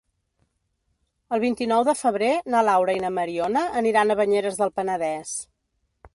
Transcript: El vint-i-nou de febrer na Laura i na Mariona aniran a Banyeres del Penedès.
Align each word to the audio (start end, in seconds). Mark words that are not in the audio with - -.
El 1.37 1.41
vint-i-nou 1.43 1.85
de 1.89 1.95
febrer 1.99 2.31
na 2.55 2.63
Laura 2.69 2.97
i 3.01 3.05
na 3.05 3.13
Mariona 3.19 3.65
aniran 3.83 4.17
a 4.17 4.19
Banyeres 4.23 4.61
del 4.65 4.75
Penedès. 4.81 5.37